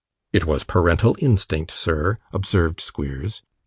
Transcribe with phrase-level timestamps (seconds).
[0.33, 3.43] 'It was parental instinct, sir,' observed Squeers.